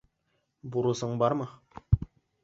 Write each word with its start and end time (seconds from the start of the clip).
Бурысың 0.75 1.13
бармы? 1.23 1.47